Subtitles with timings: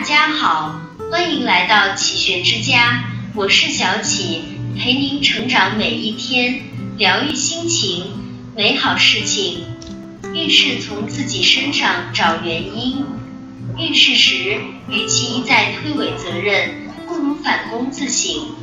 [0.00, 0.80] 大家好，
[1.10, 3.04] 欢迎来到启学之家，
[3.34, 4.42] 我是小启，
[4.74, 6.62] 陪您成长每一天，
[6.96, 8.06] 疗愈心情，
[8.56, 9.66] 美好事情。
[10.32, 13.04] 遇事从自己身上找原因，
[13.76, 14.58] 遇事时
[14.88, 18.56] 与其一再推诿责任，不如反躬自省，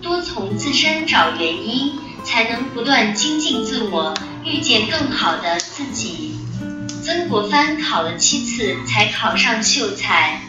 [0.00, 1.92] 多从自身找原因，
[2.24, 4.12] 才能不断精进自我，
[4.44, 6.34] 遇见更好的自己。
[7.04, 10.40] 曾国藩考了七次才考上秀才，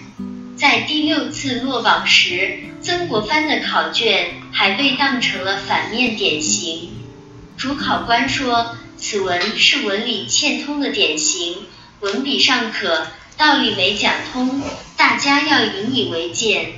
[0.55, 6.89] 在第六次落榜时，曾国藩的考卷还被当成了反面典型。
[7.57, 8.77] 主考官说。
[8.95, 11.57] 此文是文理欠通的典型，
[11.99, 14.61] 文笔尚可，道理没讲通，
[14.95, 16.75] 大家要引以为戒。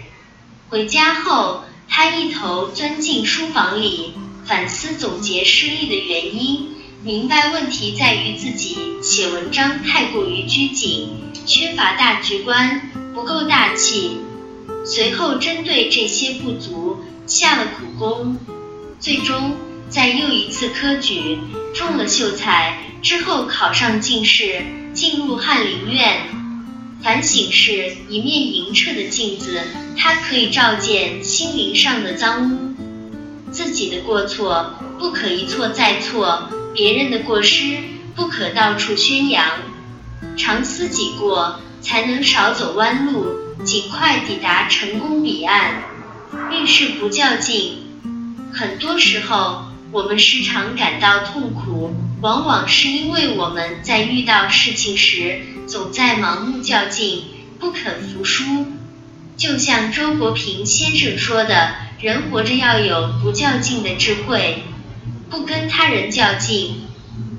[0.70, 6.70] 回家后，他一头钻进书房里，反思总结失利的原因，
[7.04, 14.20] 明白问题在于自己写文章太过于拘谨，缺乏大局观，不够大气。
[14.86, 18.38] 随后针对这些不足下了苦功，
[19.00, 19.58] 最终。
[19.88, 21.38] 在又一次科举
[21.76, 26.22] 中了秀才之后，考上进士，进入翰林院。
[27.04, 29.62] 反省是一面莹澈的镜子，
[29.96, 32.74] 它可以照见心灵上的脏污。
[33.52, 37.78] 自己的过错不可一错再错，别人的过失
[38.16, 39.46] 不可到处宣扬。
[40.36, 45.84] 常思己过，才能少走弯路，尽快抵达成功彼岸。
[46.52, 47.78] 遇事不较劲，
[48.52, 49.66] 很多时候。
[49.92, 57.24] 我们时常感到痛苦，往往是因为我们在遇到事情时总在盲目较劲，
[57.60, 58.66] 不肯服输。
[59.38, 64.64] 就像周国平先生说的：“人活着要有不较劲的智慧，
[65.30, 66.82] 不跟他人较劲。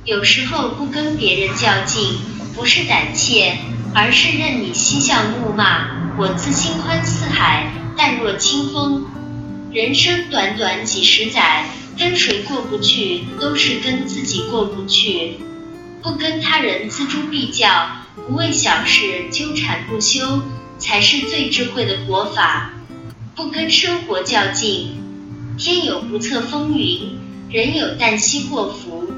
[0.07, 2.17] 有时候不跟别人较劲，
[2.55, 3.59] 不是胆怯，
[3.99, 9.07] 而是任你嬉笑怒骂，我自心宽似海，淡若清风。
[9.73, 11.65] 人生短短几十载。”
[11.99, 15.39] 跟谁过不去，都是跟自己过不去。
[16.03, 20.43] 不跟他人锱铢必较，不为小事纠缠不休，
[20.77, 22.73] 才是最智慧的活法。
[23.35, 24.99] 不跟生活较劲，
[25.57, 27.19] 天有不测风云，
[27.49, 29.11] 人有旦夕祸福。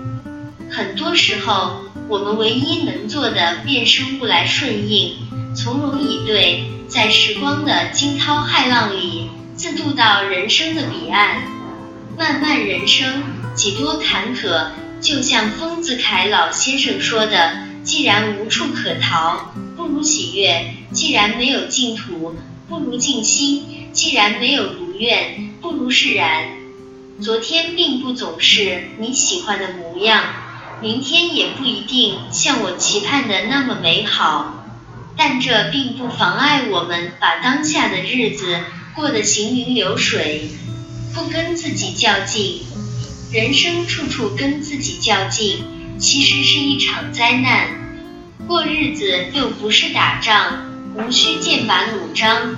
[0.71, 5.17] 很多时候，我们唯一能做的，便是物来顺应，
[5.55, 11.43] 从容以对，在时光的惊涛骇浪里，自渡到人生的彼岸。
[12.17, 13.23] 漫漫人生，
[13.55, 14.69] 几多坎坷。
[15.03, 22.35] 就像丰子恺老先生说的：“既然无处可逃，不如喜悦；既然没有净土，
[22.71, 26.49] 不如静心；既然没有如愿，不如释然。”
[27.21, 30.25] 昨天并不总是你喜欢的模样，
[30.81, 34.55] 明天也不一定像我期盼的那么美好。
[35.17, 38.61] 但这并不妨碍我们把当下的日子
[38.95, 40.51] 过得行云流水。
[41.13, 42.63] 不跟自己较劲，
[43.33, 45.65] 人生处处跟自己较劲，
[45.99, 47.67] 其实是一场灾难。
[48.47, 52.55] 过日子又不是打仗，无需剑拔弩张。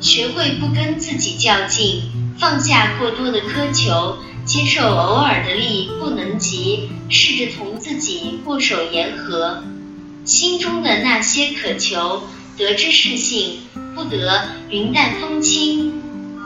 [0.00, 2.02] 学会不跟自己较劲，
[2.38, 4.18] 放下过多的苛求，
[4.48, 9.62] 接受偶尔的力不能及，试着同自己握手言和。
[10.24, 12.22] 心中的那些渴求，
[12.56, 13.58] 得之是幸，
[13.94, 16.00] 不得云淡风轻。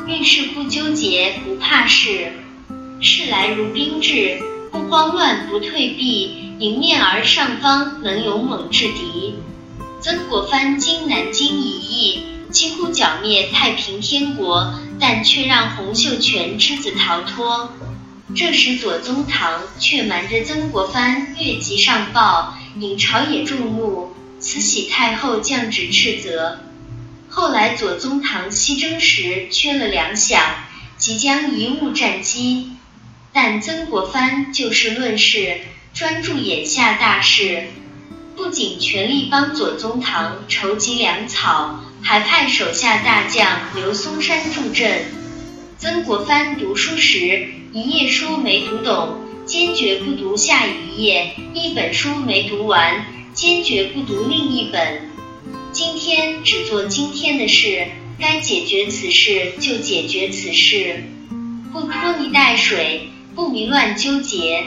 [0.08, 2.32] 遇事不纠结，不怕事，
[3.00, 4.40] 事来如冰至，
[4.72, 9.36] 不慌乱，不退避，迎面而上方能勇猛制敌。
[10.00, 17.70] 曾国藩经南京一役，几乎剿灭太平天国，但却让洪秀全之子逃脱。
[18.34, 26.60] 这时左宗棠却瞒着曾国藩越级上报，引朝野众怒，慈禧太后降旨斥责。
[27.28, 30.38] 后来左宗棠西征时缺了粮饷，
[30.96, 32.72] 即将贻误战机，
[33.34, 35.60] 但曾国藩就事论事，
[35.92, 37.64] 专注眼下大事，
[38.34, 45.21] 不仅全力帮左宗棠筹集粮草，还派手下大将刘松山助阵。
[45.82, 55.10] 曾国藩读书时，一页书没读懂，坚决不读下一页；一本书没读完，坚决不读另一本。
[55.72, 61.02] 今天只做今天的事，该解决此事就解决此事，
[61.72, 64.66] 不拖泥带水，不迷乱纠结，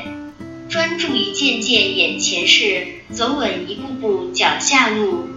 [0.68, 5.30] 专注一件件眼前事，走稳一步步脚下路。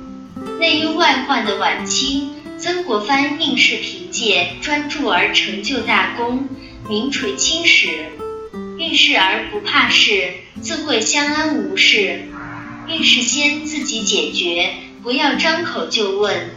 [0.59, 6.49] 内忧外患的晚清，曾国藩硬是凭借专注而成就大功，
[6.89, 7.89] 名垂青史。
[8.77, 12.25] 遇事而不怕事，自会相安无事。
[12.89, 14.71] 遇事先自己解决。
[15.05, 16.51] 不要张口就问，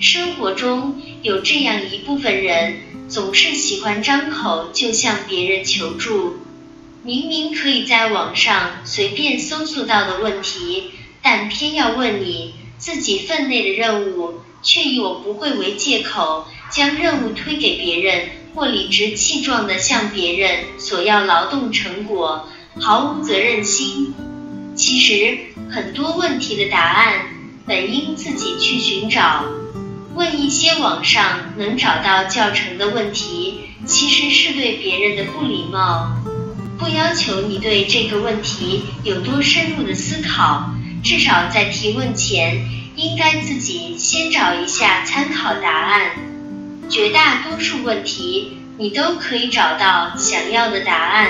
[0.00, 6.38] 生活中有这样一部分人，总是喜欢张口就向别人求助。
[7.04, 10.90] 明明可以在网上随便搜索到的问题，
[11.22, 22.48] 但偏要问你自己分内的任务，却以我不会为借口，将任务推给别人，或理直气壮地向别人索要劳动成果，
[22.80, 24.14] 毫无责任心。
[24.76, 25.38] 其实
[25.70, 27.26] 很多问题的答案，
[27.66, 29.44] 本应自己去寻找。
[30.14, 36.08] 问一些网上能找到教程的问题，其实是对别人的不礼貌。
[36.78, 40.70] 不要求你对这个问题有多深入的思考，
[41.02, 46.10] 至少在提问前，应该自己先找一下参考答案。
[46.88, 51.28] 绝大多数问题，你都可以找到想要的答案。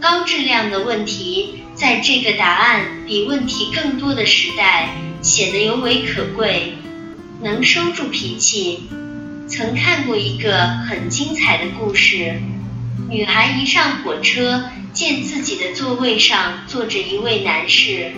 [0.00, 4.90] 高质量的问题，在这个答案比问题更多的时代，
[5.22, 6.74] 显得尤为可贵。
[7.40, 8.88] 能收住脾气。
[9.46, 12.40] 曾看过一个很精彩的故事。
[13.10, 18.12] 女孩一上火车，见自己的座位上坐着一位男士，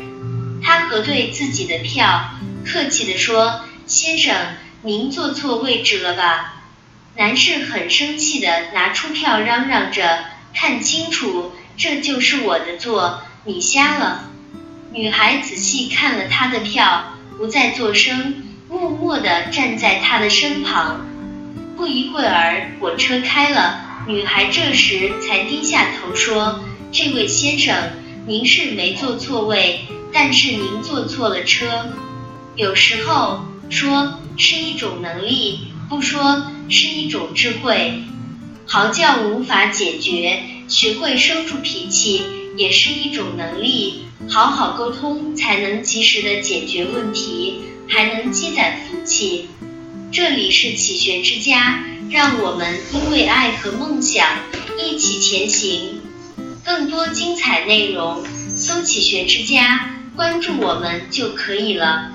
[0.66, 2.30] 他核对自己的票，
[2.66, 4.34] 客气地说：“先生，
[4.82, 6.54] 您坐错位置了吧？”
[7.14, 14.28] 男士很生气地拿出票，嚷嚷着：“看清楚，这就是我的座，你瞎了？”
[14.90, 21.06] 女孩仔细看了他的票，不再作声，默默地站在他的身旁。
[21.76, 24.02] 不一会儿，火车开了。
[24.08, 27.72] 女孩这时才低下头说：“这位先生，
[28.26, 29.86] 您是没坐错位，
[30.18, 31.90] 但是您坐错了车。
[32.54, 38.02] 有时候说是一种能力，不说是一种智慧。
[38.66, 42.22] 嚎叫无法解决，学会收住脾气
[42.56, 44.06] 也是一种能力。
[44.30, 49.50] 好好沟通，才能及时的解决问题，还能积攒福气。”
[50.10, 51.84] 这里是启学之家。
[52.08, 54.24] 让我们因为爱和梦想
[54.78, 56.00] 一起前行。
[56.64, 58.24] 更多精彩内容，
[58.54, 62.10] 搜“启学之家”，关注我们就可以了。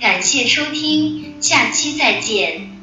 [0.00, 2.73] 感谢收听，下期再见。